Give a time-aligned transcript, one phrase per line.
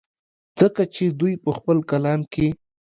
[0.59, 2.47] ځکه چې دوي پۀ خپل کلام کښې